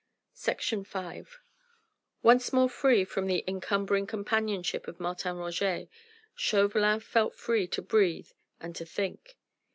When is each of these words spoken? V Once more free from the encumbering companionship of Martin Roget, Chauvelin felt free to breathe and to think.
V 0.33 0.55
Once 2.23 2.51
more 2.51 2.67
free 2.67 3.05
from 3.05 3.27
the 3.27 3.43
encumbering 3.47 4.07
companionship 4.07 4.87
of 4.87 4.99
Martin 4.99 5.35
Roget, 5.37 5.89
Chauvelin 6.33 6.99
felt 6.99 7.35
free 7.35 7.67
to 7.67 7.83
breathe 7.83 8.31
and 8.59 8.75
to 8.75 8.83
think. 8.83 9.37